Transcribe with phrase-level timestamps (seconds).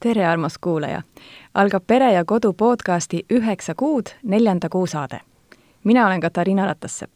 [0.00, 1.02] tere, armas kuulaja!
[1.54, 5.20] algab Pere ja Kodu podcasti Üheksa kuud, neljanda kuu saade.
[5.84, 7.12] mina olen Katariina Ratassepp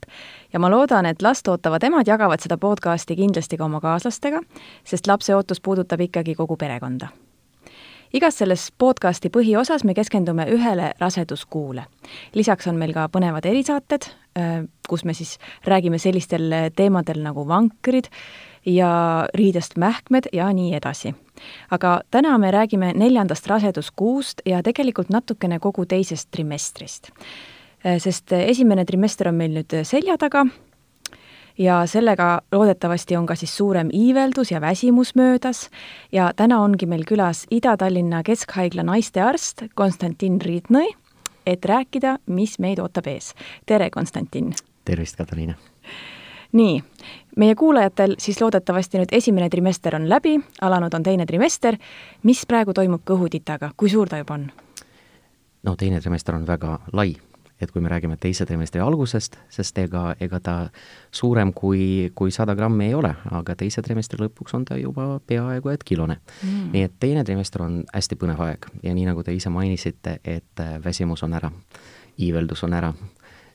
[0.52, 4.41] ja ma loodan, et last ootavad emad jagavad seda podcasti kindlasti ka oma kaaslastega,
[4.84, 7.08] sest lapse ootus puudutab ikkagi kogu perekonda.
[8.12, 11.84] Igas selles podcasti põhiosas me keskendume ühele raseduskuule.
[12.34, 18.10] lisaks on meil ka põnevad erisaated, äh, kus me siis räägime sellistel teemadel nagu vankrid,
[18.66, 21.14] ja riidest mähkmed ja nii edasi.
[21.70, 27.10] aga täna me räägime neljandast raseduskuust ja tegelikult natukene kogu teisest trimestrist.
[27.86, 30.47] Äh, sest esimene trimester on meil nüüd selja taga
[31.58, 35.70] ja sellega loodetavasti on ka siis suurem iiveldus ja väsimus möödas
[36.12, 40.94] ja täna ongi meil külas Ida-Tallinna Keskhaigla naistearst Konstantin Riidnõi,
[41.47, 43.34] et rääkida, mis meid ootab ees.
[43.67, 44.55] tere, Konstantin!
[44.84, 45.55] tervist, Katariina!
[46.53, 46.83] nii,
[47.36, 51.77] meie kuulajatel siis loodetavasti nüüd esimene trimester on läbi, alanud on teine trimester.
[52.22, 54.50] mis praegu toimub kõhutitaga, kui suur ta juba on?
[55.62, 57.16] no teine trimester on väga lai,
[57.62, 60.56] et kui me räägime teise trimestri algusest, sest ega, ega ta
[61.14, 65.72] suurem kui, kui sada grammi ei ole, aga teise trimestri lõpuks on ta juba peaaegu
[65.72, 66.19] et kilone.
[66.42, 66.70] Mm..
[66.75, 70.64] nii et teine trimester on hästi põnev aeg ja nii, nagu te ise mainisite, et
[70.84, 71.53] väsimus on ära,
[72.19, 72.92] iiveldus on ära,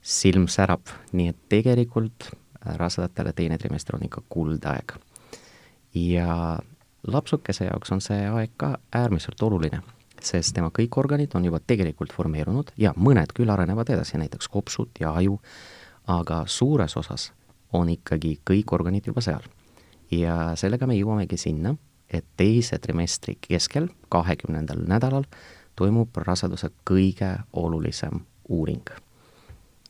[0.02, 2.32] silm särab, nii et tegelikult
[2.78, 4.98] rasedatele teine trimester on ikka kuldaeg.
[5.94, 6.60] ja
[7.08, 9.82] lapsukese jaoks on see aeg ka äärmiselt oluline,
[10.24, 15.02] sest tema kõik organid on juba tegelikult formeerunud ja mõned küll arenevad edasi, näiteks kopsud
[15.02, 15.40] ja aju,
[16.08, 17.32] aga suures osas
[17.74, 19.44] on ikkagi kõik organid juba seal.
[20.12, 21.76] ja sellega me jõuamegi sinna,
[22.10, 25.26] et teise trimestri keskel, kahekümnendal nädalal,
[25.76, 28.88] toimub raseduse kõige olulisem uuring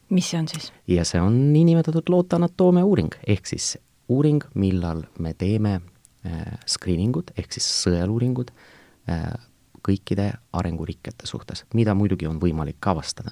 [0.09, 0.71] mis see on siis?
[0.87, 3.75] ja see on niinimetatud looteanatoomia uuring, ehk siis
[4.09, 8.53] uuring, millal me teeme äh, screeningud ehk siis sõeluuringud
[9.11, 9.27] äh,
[9.83, 13.31] kõikide arengurikkete suhtes, mida muidugi on võimalik avastada.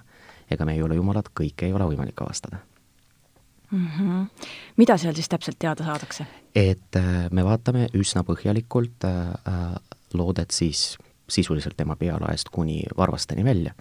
[0.52, 2.58] ega me ei ole jumalad, kõike ei ole võimalik avastada
[3.72, 3.88] mm.
[3.88, 4.28] -hmm.
[4.78, 6.28] mida seal siis täpselt teada saadakse?
[6.56, 9.76] et äh, me vaatame üsna põhjalikult äh, äh
[10.14, 10.98] loodet siis
[11.30, 13.74] sisuliselt tema pealaest kuni varvasteni välja.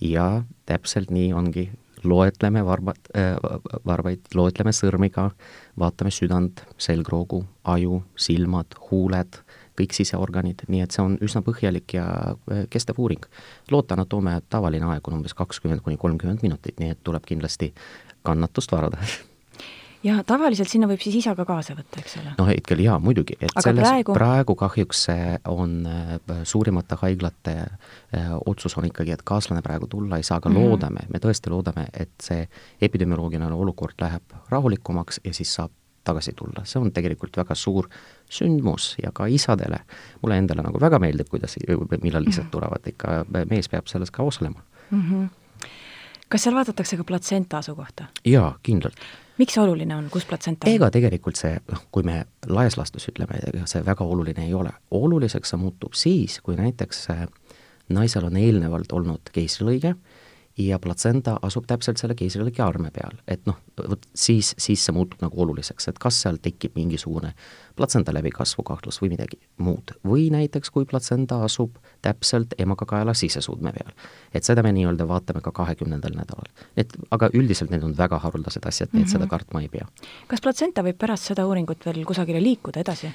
[0.00, 1.70] ja täpselt nii ongi
[2.04, 3.36] loetleme varbat äh,,
[3.86, 5.30] varbaid, loetleme sõrmiga,
[5.78, 9.40] vaatame südant, selgroogu, aju, silmad, huuled,
[9.80, 13.24] kõik siseorganid, nii et see on üsna põhjalik ja äh, kestev uuring.
[13.70, 17.72] lootanatoomia tavaline aeg on umbes kakskümmend kuni kolmkümmend minutit, nii et tuleb kindlasti
[18.22, 19.00] kannatust varada
[20.06, 22.32] ja tavaliselt sinna võib siis isa ka kaasa võtta, eks ole?
[22.38, 24.14] no hetkel jaa, muidugi, et Aga selles praegu...
[24.16, 25.02] praegu kahjuks
[25.52, 26.14] on äh,
[26.48, 30.70] suurimate haiglate äh, otsus on ikkagi, et kaaslane praegu tulla ei saa, aga mm -hmm.
[30.70, 32.48] loodame, me tõesti loodame, et see
[32.80, 35.72] epidemioloogiline olukord läheb rahulikumaks ja siis saab
[36.04, 37.88] tagasi tulla, see on tegelikult väga suur
[38.30, 39.82] sündmus ja ka isadele,
[40.22, 41.58] mulle endale nagu väga meeldib, kuidas,
[42.02, 42.52] millal isad mhm.
[42.54, 45.02] tulevad, ikka mees peab selles ka osalema mm.
[45.02, 45.66] -hmm.
[46.28, 48.04] kas seal vaadatakse ka platsenta asukohta?
[48.24, 48.96] jaa, kindlalt
[49.40, 50.74] miks see oluline on, kus platsenta on?
[50.74, 54.72] ega tegelikult see, noh, kui me laias laastus ütleme, ega see väga oluline ei ole.
[54.90, 57.26] oluliseks see muutub siis, kui näiteks äh,
[57.88, 59.94] naisel on eelnevalt olnud keisrilõige
[60.60, 65.22] ja platsenta asub täpselt selle keisrilõike arme peal, et noh, vot siis, siis see muutub
[65.24, 67.32] nagu oluliseks, et kas seal tekib mingisugune
[67.80, 69.94] platsenta läbikasvu kahtlus või midagi muud.
[70.04, 73.92] või näiteks, kui platsenta asub täpselt emakakaela sisesuudme peal.
[74.34, 76.50] et seda me nii-öelda vaatame ka kahekümnendal nädalal.
[76.76, 79.12] et aga üldiselt need on väga haruldased asjad, nii et mm -hmm.
[79.12, 79.30] seda mhm.
[79.30, 79.86] kartma ei pea.
[80.28, 83.12] kas platsenta võib pärast seda uuringut veel kusagile liikuda edasi?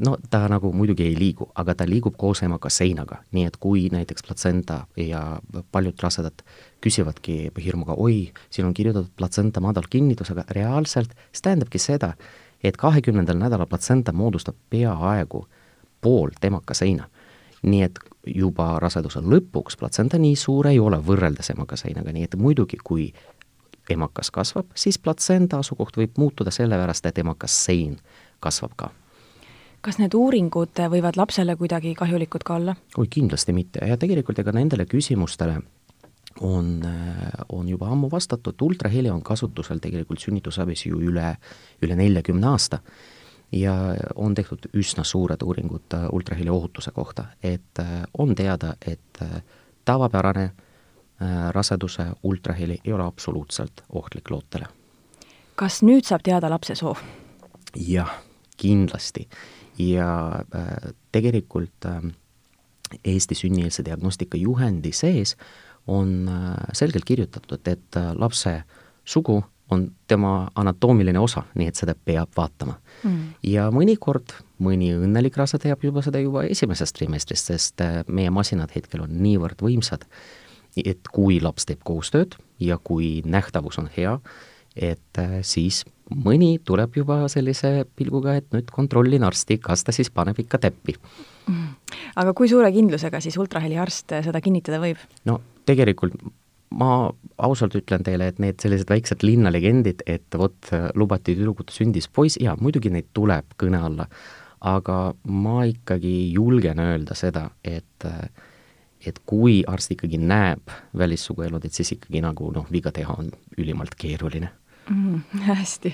[0.00, 3.88] no ta nagu muidugi ei liigu, aga ta liigub koos emaga seinaga, nii et kui
[3.92, 5.40] näiteks platsenta ja
[5.72, 6.42] paljud rasedad
[6.80, 12.14] küsivadki hirmuga, oi, siin on kirjutatud platsenta madalkinnitus, aga reaalselt see tähendabki seda,
[12.64, 15.46] et kahekümnendal nädalal platsenta moodustab peaaegu
[16.00, 17.08] pool temakaseina.
[17.62, 22.76] nii et juba raseduse lõpuks platsenta nii suur ei ole võrreldes emakaseinaga, nii et muidugi,
[22.84, 23.12] kui
[23.90, 27.96] emakas kasvab, siis platsenda asukoht võib muutuda sellepärast, et emakas sein
[28.40, 28.90] kasvab ka
[29.86, 32.76] kas need uuringud võivad lapsele kuidagi kahjulikud ka olla?
[32.98, 35.60] oi, kindlasti mitte ja tegelikult ega nendele küsimustele
[36.40, 36.82] on,
[37.48, 41.36] on juba ammu vastatud, ultraheli on kasutusel tegelikult sünnitusabis ju üle,
[41.82, 42.78] üle neljakümne aasta
[43.52, 43.74] ja
[44.14, 47.80] on tehtud üsna suured uuringud ultraheli ohutuse kohta, et
[48.18, 49.22] on teada, et
[49.84, 50.50] tavapärane
[51.50, 54.66] raseduse ultraheli ei ole absoluutselt ohtlik lootele.
[55.56, 56.96] kas nüüd saab teada lapse soo?
[57.76, 58.12] jah,
[58.56, 59.28] kindlasti
[59.78, 62.02] ja äh, tegelikult äh,
[63.04, 65.36] Eesti sünnieelse diagnostika juhendi sees
[65.86, 68.62] on äh, selgelt kirjutatud, et lapse
[69.04, 69.40] sugu
[69.70, 72.76] on tema anatoomiline osa, nii et seda peab vaatama.
[73.02, 73.22] Mm..
[73.42, 79.02] ja mõnikord mõni õnnelik rase teab juba seda juba esimesest trimestrist, sest meie masinad hetkel
[79.04, 80.06] on niivõrd võimsad,
[80.78, 84.16] et kui laps teeb koostööd ja kui nähtavus on hea,
[84.76, 85.82] et siis
[86.14, 90.94] mõni tuleb juba sellise pilguga, et nüüd kontrollin arsti, kas ta siis paneb ikka täppi
[91.48, 91.68] mm..
[92.22, 95.02] aga kui suure kindlusega siis ultraheliarst seda kinnitada võib?
[95.26, 96.18] no tegelikult
[96.76, 97.10] ma
[97.46, 102.56] ausalt ütlen teile, et need sellised väiksed linnalegendid, et vot lubati tüdrukut sündis poiss, jaa,
[102.60, 104.08] muidugi neid tuleb kõne alla,
[104.66, 104.98] aga
[105.30, 108.10] ma ikkagi julgen öelda seda, et
[109.06, 113.28] et kui arst ikkagi näeb välissuguelundit, siis ikkagi nagu noh, viga teha on
[113.60, 114.48] ülimalt keeruline
[114.90, 115.20] mm,.
[115.50, 115.92] hästi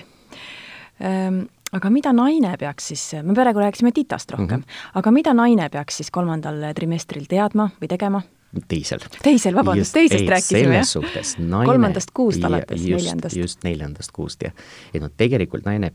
[0.99, 1.43] ehm,
[1.73, 4.99] aga mida naine peaks siis, me praegu rääkisime titast rohkem mm, -hmm.
[5.01, 8.21] aga mida naine peaks siis kolmandal trimestril teadma või tegema?
[8.67, 8.99] teisel.
[9.23, 10.85] teisel, vabandust, teisest ei, rääkisime, jah?
[10.85, 13.35] suhtes naine kolmandast kuust alates, neljandast.
[13.35, 14.53] just neljandast kuust, jah.
[14.93, 15.93] et noh, tegelikult naine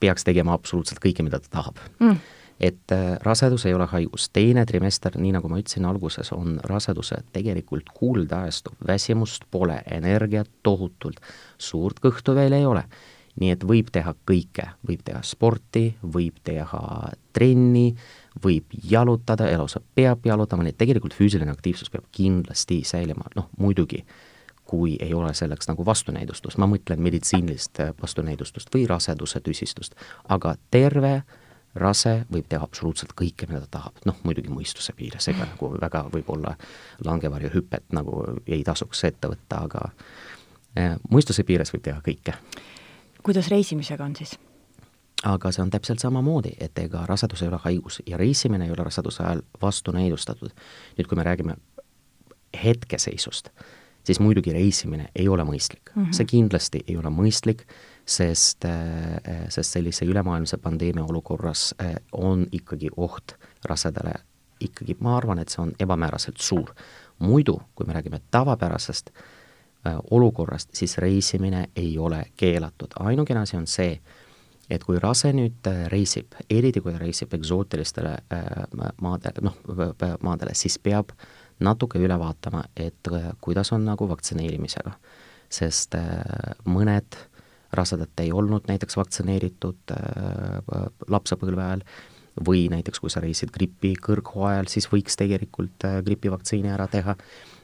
[0.00, 2.20] peaks tegema absoluutselt kõike, mida ta tahab mm
[2.60, 7.22] et äh, rasedus ei ole haigus, teine trimester, nii nagu ma ütlesin alguses, on raseduse
[7.32, 11.20] tegelikult kuuldeajastu, väsimust pole, energiat tohutult,
[11.58, 12.84] suurt kõhtu veel ei ole.
[13.40, 16.80] nii et võib teha kõike, võib teha sporti, võib teha
[17.32, 17.94] trenni,
[18.44, 24.02] võib jalutada, elusa peab jalutama, nii et tegelikult füüsiline aktiivsus peab kindlasti säilima, noh muidugi
[24.70, 29.96] kui ei ole selleks nagu vastunäidustust, ma mõtlen meditsiinilist vastunäidustust või raseduse tüsistust,
[30.28, 31.22] aga terve
[31.74, 36.04] rase võib teha absoluutselt kõike, mida ta tahab, noh muidugi mõistuse piires, ega nagu väga
[36.12, 36.56] võib-olla
[37.06, 39.86] langevarjuhüpet nagu ei tasuks ette võtta, aga
[40.74, 42.34] eh, mõistuse piires võib teha kõike.
[43.22, 44.38] kuidas reisimisega on siis?
[45.24, 48.84] aga see on täpselt samamoodi, et ega rasedus ei ole haigus ja reisimine ei ole
[48.84, 50.50] raseduse ajal vastunäidustatud.
[50.98, 51.56] nüüd, kui me räägime
[52.64, 53.50] hetkeseisust,
[54.04, 56.02] siis muidugi reisimine ei ole mõistlik mm.
[56.02, 56.12] -hmm.
[56.12, 57.66] see kindlasti ei ole mõistlik
[58.06, 64.14] sest, äh, sest sellise ülemaailmse pandeemia olukorras äh, on ikkagi oht rasedale
[64.60, 66.74] ikkagi, ma arvan, et see on ebamääraselt suur.
[67.20, 73.66] muidu, kui me räägime tavapärasest äh, olukorrast, siis reisimine ei ole keelatud, ainukene asi on
[73.66, 74.00] see,
[74.70, 78.14] et kui rase nüüd reisib, eriti kui ta reisib eksootilistele
[79.02, 79.56] maadele, noh,
[80.22, 81.10] maadele, siis peab
[81.60, 83.10] natuke üle vaatama, et
[83.40, 84.92] kuidas on nagu vaktsineerimisega.
[85.50, 85.96] sest
[86.64, 87.16] mõned
[87.72, 91.84] rasedad ei olnud näiteks vaktsineeritud äh, lapsepõlve ajal
[92.46, 97.16] või näiteks kui sa reisid gripi kõrghooajal, siis võiks tegelikult äh, gripivaktsiini ära teha.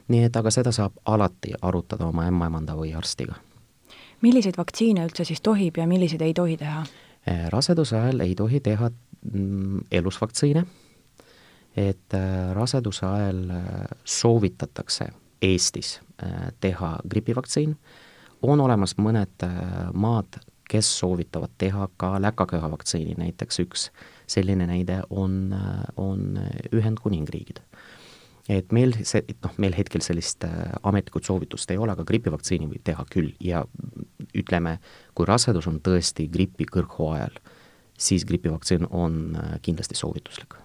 [0.07, 3.35] nii et aga seda saab alati arutada oma ämmaemanda või arstiga.
[4.21, 6.85] milliseid vaktsiine üldse siis tohib ja milliseid ei tohi teha?
[7.27, 8.89] Äh, raseduse ajal ei tohi teha
[9.31, 10.65] mm, elusvaktsiine,
[11.77, 12.13] et
[12.53, 13.43] raseduse ajal
[14.03, 15.11] soovitatakse
[15.41, 15.99] Eestis
[16.59, 17.75] teha gripivaktsiin
[18.41, 23.87] on olemas mõned äh, maad, kes soovitavad teha ka läkaköha vaktsiini, näiteks üks
[24.27, 26.39] selline näide on, äh, on
[26.73, 27.61] Ühendkuningriigid.
[28.49, 32.83] et meil see, noh, meil hetkel sellist äh, ametlikut soovitust ei ole, aga gripivaktsiini võib
[32.83, 33.65] teha küll ja
[34.35, 34.77] ütleme,
[35.15, 37.41] kui rasedus on tõesti gripi kõrghooajal,
[37.97, 40.55] siis gripivaktsiin on kindlasti soovituslik.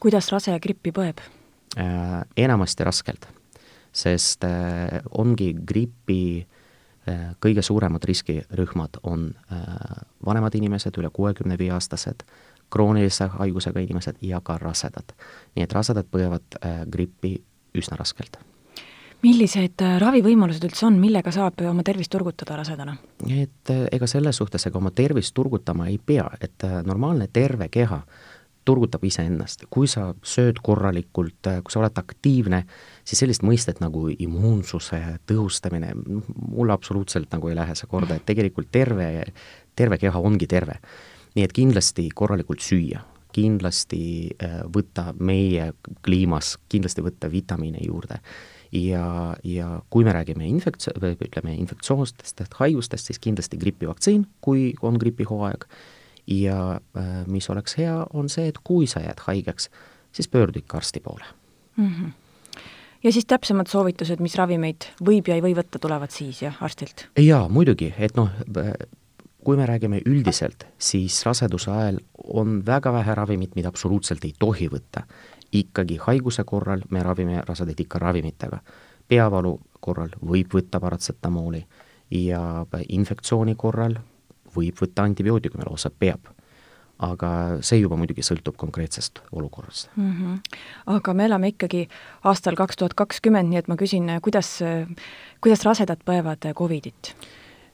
[0.00, 1.22] kuidas rase grippi põeb
[1.78, 2.24] äh,?
[2.36, 3.28] Enamasti raskelt,
[3.92, 6.61] sest äh, ongi gripi Äh,
[7.42, 9.66] kõige suuremad riskirühmad on äh,
[10.26, 12.22] vanemad inimesed, üle kuuekümne viie aastased,
[12.70, 15.14] kroonilise haigusega inimesed ja ka rasedad.
[15.56, 17.42] nii et rasedad põevad äh, grippi
[17.74, 18.38] üsna raskelt.
[19.22, 22.96] millised ravivõimalused üldse on, millega saab oma tervist turgutada rasedana?
[23.28, 28.31] et ega selles suhtes, ega oma tervist turgutama ei pea, et normaalne terve keha äh,
[28.64, 32.62] turgutab iseennast, kui sa sööd korralikult, kui sa oled aktiivne,
[33.04, 38.70] siis sellist mõistet nagu immuunsuse tõhustamine, mulle absoluutselt nagu ei lähe see korda, et tegelikult
[38.72, 39.08] terve,
[39.78, 40.80] terve keha ongi terve.
[41.32, 42.98] nii et kindlasti korralikult süüa,
[43.32, 44.02] kindlasti
[44.36, 45.70] äh, võtta meie
[46.04, 48.20] kliimas, kindlasti võtta vitamiine juurde.
[48.72, 54.96] Ja, ja kui me räägime infektsioon, või ütleme, infektsioonidest haigustest, siis kindlasti gripivaktsiin, kui on
[55.00, 55.66] gripihooaeg,
[56.26, 59.70] ja äh, mis oleks hea, on see, et kui sa jääd haigeks,
[60.12, 61.24] siis pöördu ikka arsti poole
[61.76, 61.88] mm.
[61.88, 62.10] -hmm.
[63.02, 67.08] ja siis täpsemad soovitused, mis ravimeid võib ja ei või võtta, tulevad siis jah, arstilt?
[67.18, 68.30] jaa, muidugi, et noh,
[69.44, 74.68] kui me räägime üldiselt, siis raseduse ajal on väga vähe ravimit, mida absoluutselt ei tohi
[74.68, 75.02] võtta.
[75.52, 78.58] ikkagi haiguse korral me ravime rasedaid ikka ravimitega.
[79.08, 81.66] peavalu korral võib võtta paratsetamooli
[82.10, 83.96] ja infektsiooni korral
[84.56, 86.30] võib võtta antibiootikumi, lausa peab.
[87.02, 87.28] aga
[87.66, 90.10] see juba muidugi sõltub konkreetsest olukorrast mm.
[90.12, 90.58] -hmm.
[90.86, 91.88] aga me elame ikkagi
[92.30, 94.60] aastal kaks tuhat kakskümmend, nii et ma küsin, kuidas,
[95.40, 97.14] kuidas rasedad põevad Covidit?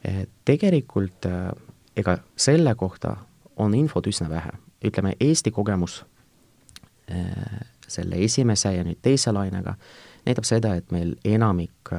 [0.05, 1.51] Eh, tegelikult eh,
[1.97, 3.17] ega selle kohta
[3.57, 4.53] on infot üsna vähe,
[4.85, 6.05] ütleme Eesti kogemus
[7.09, 9.75] eh, selle esimese ja nüüd teise lainega
[10.27, 11.91] näitab seda, et meil enamik,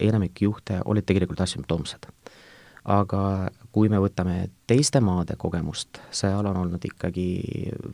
[0.00, 2.06] enamik juhte olid tegelikult asümptoomsed
[2.84, 4.36] aga kui me võtame
[4.70, 7.26] teiste maade kogemust, seal on olnud ikkagi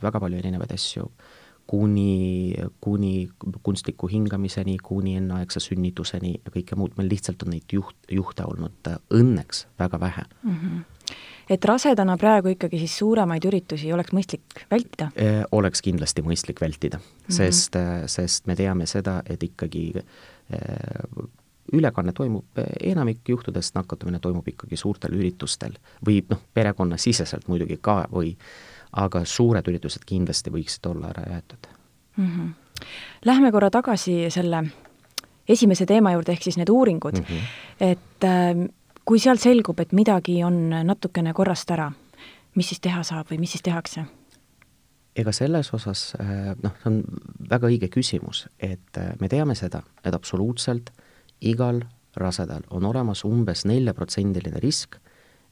[0.01, 1.07] väga palju erinevaid asju,
[1.71, 3.29] kuni, kuni
[3.63, 8.91] kunstliku hingamiseni, kuni enneaegse sünnituseni ja kõike muud, meil lihtsalt on neid juht, juhte olnud
[9.09, 10.57] õnneks väga vähe mm.
[10.57, 10.81] -hmm
[11.51, 15.09] et rasedana praegu ikkagi siis suuremaid üritusi oleks mõistlik vältida?
[15.19, 17.35] E, oleks kindlasti mõistlik vältida mm, -hmm.
[17.35, 20.59] sest, sest me teame seda, et ikkagi e,
[21.73, 22.45] ülekanne toimub,
[22.83, 28.33] enamik juhtudest nakatumine toimub ikkagi suurtel üritustel või noh, perekonnasiseselt muidugi ka või
[28.91, 31.67] aga suured üritused kindlasti võiksid olla ära jäetud
[32.17, 32.27] mm.
[32.27, 32.53] -hmm.
[33.25, 34.63] Lähme korra tagasi selle
[35.47, 37.41] esimese teema juurde, ehk siis need uuringud mm, -hmm.
[37.79, 38.67] et äh,
[39.05, 41.91] kui sealt selgub, et midagi on natukene korrast ära,
[42.55, 44.05] mis siis teha saab või mis siis tehakse?
[45.15, 47.03] ega selles osas äh, noh, see on
[47.49, 51.10] väga õige küsimus, et äh, me teame seda, et absoluutselt äh,
[51.41, 51.81] igal
[52.15, 54.95] rasedal on olemas umbes neljaprotsendiline risk,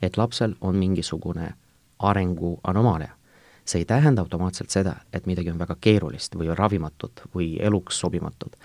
[0.01, 1.53] et lapsel on mingisugune
[1.99, 3.15] arenguanomaalia.
[3.65, 8.55] see ei tähenda automaatselt seda, et midagi on väga keerulist või ravimatut või eluks sobimatut.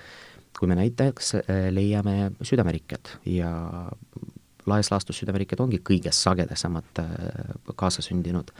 [0.58, 3.50] kui me näiteks äh, leiame südamerikked ja
[4.66, 7.06] laias laastus südamerikked ongi kõige sagedasemad äh,
[7.76, 8.50] kaasasündinud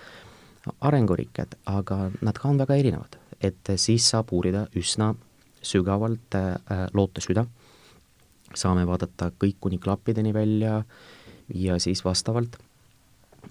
[0.81, 5.15] arengurikked, aga nad ka on väga erinevad, et siis saab uurida üsna
[5.63, 7.47] sügavalt äh, lootesüda
[8.55, 10.83] saame vaadata kõik kuni klappideni välja
[11.55, 12.57] ja siis vastavalt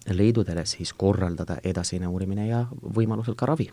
[0.09, 3.69] leidudele siis korraldada edasine uurimine ja võimalusel ka ravi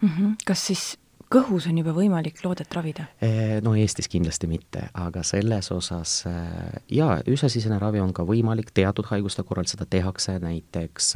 [0.00, 0.08] mm.
[0.08, 0.36] -hmm.
[0.46, 0.84] kas siis
[1.34, 3.06] kõhus on juba võimalik loodet ravida?
[3.62, 6.24] No Eestis kindlasti mitte, aga selles osas
[6.90, 11.14] jaa, üsasisene ravi on ka võimalik, teatud haiguste korral seda tehakse, näiteks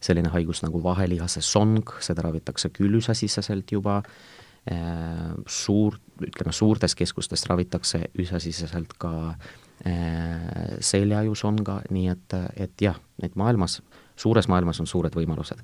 [0.00, 4.40] selline haigus nagu vahelihase song, seda ravitakse küll üsasiseselt juba, Äh,
[5.46, 13.80] suur, ütleme suurtes keskustes ravitakse üsasiseselt ka äh, seljaajusonga, nii et, et jah, et maailmas,
[14.20, 15.62] suures maailmas on suured võimalused.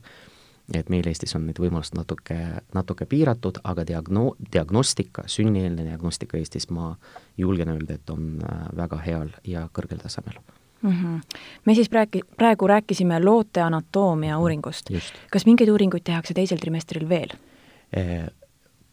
[0.75, 2.37] et meil Eestis on need võimalused natuke,
[2.75, 6.97] natuke piiratud, aga diagno-, diagnostika, sünnieelne diagnostika Eestis ma
[7.39, 10.41] julgen öelda, et on äh, väga heal ja kõrgel tasemel
[10.83, 10.91] mm.
[10.91, 11.21] -hmm.
[11.65, 14.91] me siis rääki-, praegu rääkisime loote anatoomia uuringust.
[15.31, 17.37] kas mingeid uuringuid tehakse teisel trimestril veel?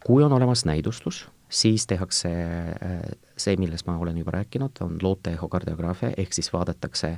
[0.05, 3.01] Kui on olemas näidustus, siis tehakse äh,
[3.37, 7.17] see, millest ma olen juba rääkinud, on loote ehokardiograafia, ehk siis vaadatakse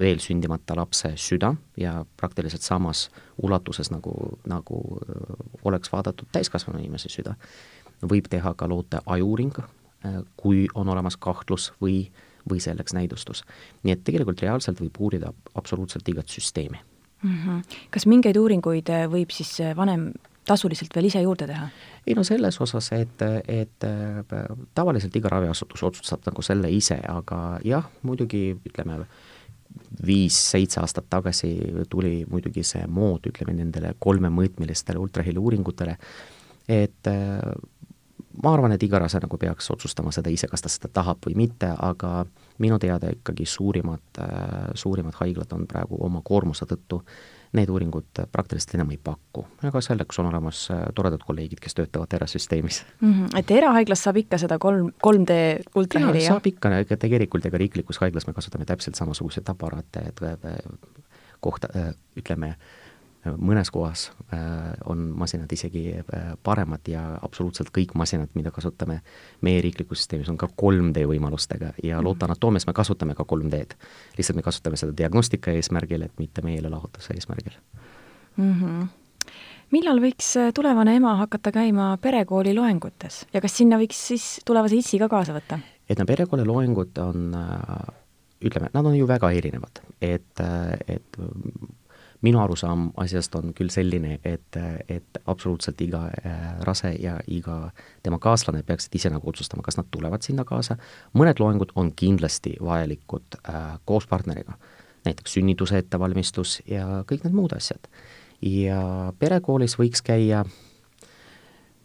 [0.00, 3.08] veel sündimata lapse süda ja praktiliselt samas
[3.42, 4.12] ulatuses, nagu,
[4.46, 7.34] nagu äh, oleks vaadatud täiskasvanu inimese süda.
[8.02, 12.10] võib teha ka loote ajuuring, äh, kui on olemas kahtlus või,
[12.50, 13.44] või selleks näidustus.
[13.82, 16.78] nii et tegelikult reaalselt võib uurida absoluutselt igat süsteemi
[17.22, 17.38] mm.
[17.44, 17.62] -hmm.
[17.90, 20.12] kas mingeid uuringuid võib siis vanem
[20.46, 21.68] tasuliselt veel ise juurde teha?
[22.06, 23.86] ei no selles osas, et, et
[24.74, 29.00] tavaliselt iga raviasutus otsustab nagu selle ise, aga jah, muidugi ütleme,
[30.06, 31.50] viis-seitse aastat tagasi
[31.90, 35.96] tuli muidugi see mood, ütleme nendele kolmemõõtmelistele ultraheli uuringutele,
[36.70, 37.10] et
[38.42, 41.36] ma arvan, et iga rase nagu peaks otsustama seda ise, kas ta seda tahab või
[41.42, 42.24] mitte, aga
[42.62, 44.20] minu teada ikkagi suurimad,
[44.74, 47.02] suurimad haiglad on praegu oma koormuse tõttu
[47.52, 49.46] need uuringud praktiliselt enam ei paku.
[49.62, 53.12] aga selleks on olemas toredad kolleegid, kes töötavad erasüsteemis mm.
[53.12, 53.38] -hmm.
[53.38, 55.38] et erahaiglas saab ikka seda kolm, 3D
[55.74, 56.36] ultraheli, jah?
[56.36, 60.20] saab ikka, ega tegelikult ega riiklikus haiglas me kasutame täpselt samasuguseid aparaate, et
[61.40, 61.68] kohta,
[62.16, 62.56] ütleme,
[63.38, 64.40] mõnes kohas äh,
[64.86, 69.00] on masinad isegi äh, paremad ja absoluutselt kõik masinad, mida kasutame
[69.46, 72.04] meie riiklikus süsteemis, on ka 3D võimalustega ja mhm.
[72.08, 73.78] lootanatoomias me kasutame ka 3D-d.
[74.18, 77.58] lihtsalt me kasutame seda diagnostika eesmärgil, et mitte meelelahutuse eesmärgil
[78.36, 78.54] mm.
[78.60, 78.86] -hmm
[79.74, 84.76] millal võiks äh, tulevane ema hakata käima perekooli loengutes ja kas sinna võiks siis tulevase
[84.76, 85.58] issi ka kaasa võtta?
[85.88, 87.34] et no perekooli loengud on,
[88.44, 90.42] ütleme, nad on ju väga erinevad, et,
[90.86, 91.18] et
[92.24, 94.58] minu arusaam asjast on küll selline, et,
[94.88, 96.06] et absoluutselt iga
[96.64, 97.70] rase ja iga
[98.02, 100.78] tema kaaslane peaksid ise nagu otsustama, kas nad tulevad sinna kaasa,
[101.12, 104.56] mõned loengud on kindlasti vajalikud äh, koos partneriga,
[105.04, 107.90] näiteks sünnituse ettevalmistus ja kõik need muud asjad
[108.42, 110.44] ja perekoolis võiks käia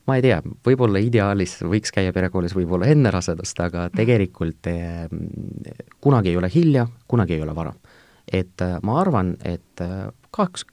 [0.07, 3.97] ma ei tea, võib-olla ideaalis võiks käia perekoolis võib-olla enne rasedust, aga mhm.
[3.97, 5.07] tegelikult eh,
[6.01, 7.73] kunagi ei ole hilja, kunagi ei ole vara.
[8.31, 10.65] Et eh, ma arvan, et eh, kaks,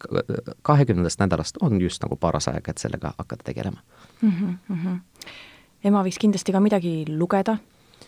[0.62, 3.80] kahekümnendast nädalast on just nagu paras aeg, et sellega hakata tegelema
[4.22, 4.58] mm.
[4.70, 5.00] -hmm.
[5.84, 7.58] ema võiks kindlasti ka midagi lugeda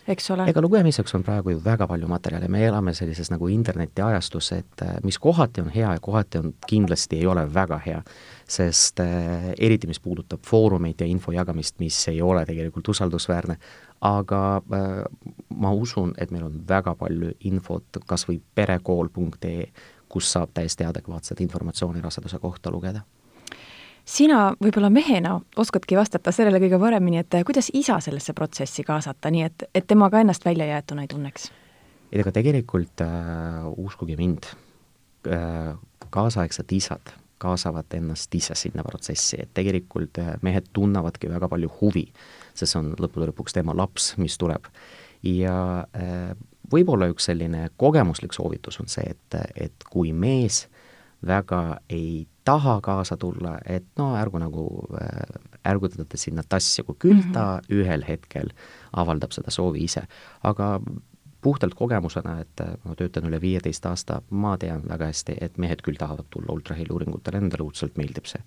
[0.09, 0.47] eks ole.
[0.51, 4.97] ega lugemiseks on praegu ju väga palju materjale, me elame sellises nagu internetiajastus, et äh,
[5.05, 8.03] mis kohati on hea ja kohati on, kindlasti ei ole väga hea.
[8.51, 13.57] sest äh, eriti, mis puudutab foorumeid ja info jagamist, mis ei ole tegelikult usaldusväärne,
[14.01, 15.05] aga äh,
[15.55, 19.71] ma usun, et meil on väga palju infot kas või perekool.ee,
[20.09, 23.05] kus saab täiesti adekvaatset informatsiooni raseduse kohta lugeda
[24.05, 29.47] sina võib-olla mehena oskadki vastata sellele kõige paremini, et kuidas isa sellesse protsessi kaasata, nii
[29.47, 31.51] et, et tema ka ennast väljajäetuna ei tunneks?
[32.11, 34.51] et ega tegelikult äh, uskuge mind
[35.31, 35.75] äh,,
[36.11, 42.05] kaasaegsed isad kaasavad ennast ise sinna protsessi, et tegelikult äh, mehed tunnevadki väga palju huvi,
[42.53, 44.69] sest see on lõppude lõpuks tema laps, mis tuleb.
[45.25, 45.55] ja
[45.97, 46.35] äh,
[46.73, 50.67] võib-olla üks selline kogemuslik soovitus on see, et, et kui mees
[51.27, 54.65] väga ei taha kaasa tulla, et no ärgu nagu
[54.99, 55.39] äh,
[55.73, 57.79] ärgutada sinna tassi, kui küll ta mm -hmm.
[57.79, 58.51] ühel hetkel
[58.93, 60.03] avaldab seda soovi ise.
[60.43, 60.81] aga
[61.41, 65.83] puhtalt kogemusena, et äh, ma töötan üle viieteist aasta, ma tean väga hästi, et mehed
[65.83, 68.43] küll tahavad tulla ultraheliuuringutele, nendele õudselt meeldib see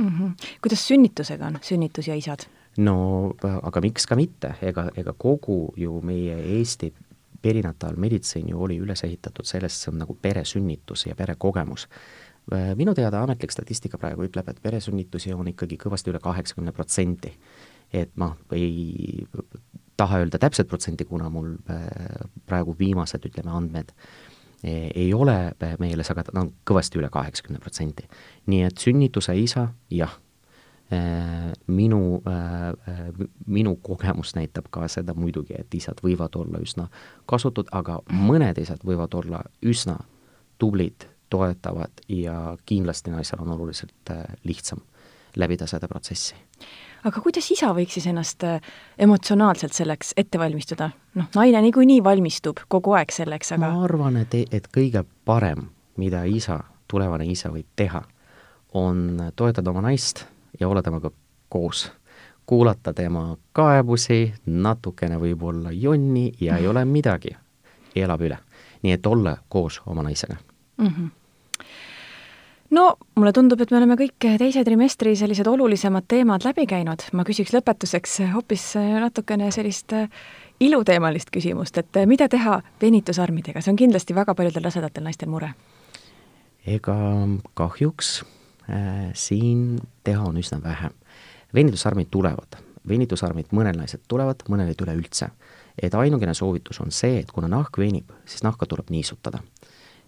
[0.00, 0.08] mm.
[0.08, 0.34] -hmm.
[0.60, 2.46] kuidas sünnitusega on, sünnitus ja isad?
[2.78, 6.92] no aga miks ka mitte, ega, ega kogu ju meie Eesti
[7.42, 11.88] perinataalmeditsiin ju oli üles ehitatud sellest, see on nagu peresünnitus ja perekogemus
[12.50, 17.32] minu teada ametlik statistika praegu ütleb, et peresünnitusi on ikkagi kõvasti üle kaheksakümne protsendi.
[17.94, 19.26] et ma ei
[19.96, 21.86] taha öelda täpset protsenti, kuna mul äh,
[22.46, 23.92] praegu viimased, ütleme, andmed
[24.64, 28.08] e, ei ole meeles, aga ta on kõvasti üle kaheksakümne protsendi.
[28.46, 30.18] nii et sünnituse isa, jah,
[30.92, 32.22] äh, minu,
[33.46, 36.88] minu kogemus näitab ka seda muidugi, et isad võivad olla üsna
[37.30, 40.00] kasutud, aga mõned isad võivad olla üsna
[40.58, 44.78] tublid toetavad ja kindlasti naisel on oluliselt äh, lihtsam
[45.36, 46.34] läbida seda protsessi.
[47.04, 48.60] aga kuidas isa võiks siis ennast äh,
[48.98, 50.90] emotsionaalselt selleks ette valmistada?
[51.14, 56.24] noh, naine niikuinii valmistub kogu aeg selleks, aga ma arvan, et, et kõige parem, mida
[56.24, 58.04] isa, tulevane isa võib teha,
[58.74, 60.24] on toetada oma naist
[60.60, 61.10] ja olla temaga
[61.48, 61.90] koos.
[62.46, 67.36] kuulata tema kaebusi, natukene võib-olla jonni ja ei ole midagi,
[67.96, 68.38] elab üle.
[68.82, 70.36] nii et olla koos oma naisega
[70.76, 70.86] mm.
[70.86, 71.10] -hmm
[72.74, 77.24] no mulle tundub, et me oleme kõik teise trimestri sellised olulisemad teemad läbi käinud, ma
[77.26, 78.64] küsiks lõpetuseks hoopis
[79.00, 79.94] natukene sellist
[80.60, 85.52] iluteemalist küsimust, et mida teha venitusarmidega, see on kindlasti väga paljudel rasedatel naistel mure.
[86.66, 86.96] ega
[87.54, 88.22] kahjuks
[88.70, 90.90] äh, siin teha on üsna vähe.
[91.54, 92.56] venitusarmid tulevad,
[92.88, 95.28] venitusarmid mõnel naisel tulevad, mõnel ei tule üldse.
[95.82, 99.42] et ainukene soovitus on see, et kuna nahk venib, siis nahka tuleb niisutada.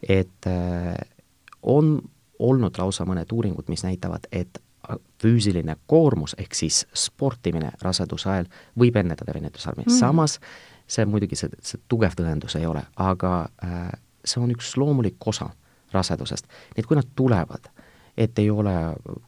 [0.08, 0.94] Et äh,
[1.62, 2.00] on
[2.38, 4.62] olnud lausa mõned uuringud, mis näitavad, et
[5.22, 8.46] füüsiline koormus ehk siis sportimine raseduse ajal
[8.78, 9.92] võib ennetada venetusarmi mm.
[9.92, 9.98] -hmm.
[9.98, 10.38] samas
[10.86, 13.90] see muidugi, see, see tugev tõendus ei ole, aga äh,
[14.24, 15.50] see on üks loomulik osa
[15.92, 16.46] rasedusest.
[16.74, 17.70] nii et kui nad tulevad,
[18.16, 18.74] et ei ole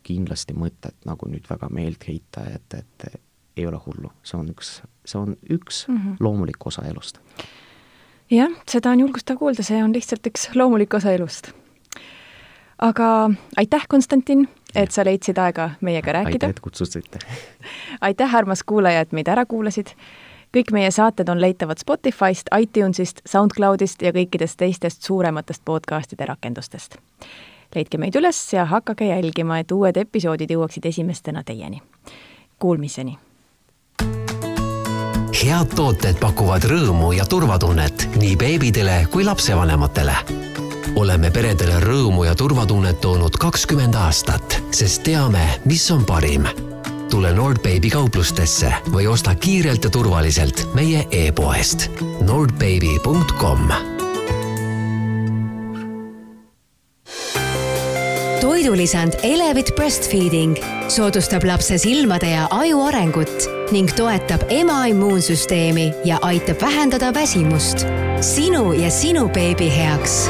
[0.07, 3.21] kindlasti mõtet nagu nüüd väga meelt heita, et, et
[3.59, 6.17] ei ole hullu, see on üks, see on üks mm -hmm.
[6.21, 7.19] loomulik osa elust.
[8.31, 11.53] Jah, seda on julgustav kuulda, see on lihtsalt üks loomulik osa elust
[12.79, 16.47] aga aitäh, Konstantin, et sa leidsid aega meiega rääkida.
[16.47, 17.19] aitäh, et kutsusite
[18.01, 19.95] aitäh, armas kuulaja, et meid ära kuulasid.
[20.57, 26.97] kõik meie saated on leitavad Spotify'st, iTunes'ist, SoundCloud'ist ja kõikidest teistest suurematest podcast'ide rakendustest.
[27.75, 31.83] leidke meid üles ja hakake jälgima, et uued episoodid jõuaksid esimestena teieni.
[32.59, 33.19] Kuulmiseni!
[35.49, 40.17] Head tooted pakuvad rõõmu ja turvatunnet nii beebidele kui lapsevanematele.
[41.01, 46.49] Oleme peredele rõõmu ja turvatunnet toonud kakskümmend aastat, sest teame, mis on parim.
[47.11, 51.89] tule Nordbaby kauplustesse või osta kiirelt ja turvaliselt meie e-poest
[52.21, 53.73] nordbaby.com
[58.41, 60.59] toidulisand Elevit Breastfeeding
[60.89, 67.87] soodustab lapse silmade ja aju arengut ning toetab ema immuunsüsteemi ja aitab vähendada väsimust.
[68.21, 70.29] sinu ja sinu beebi heaks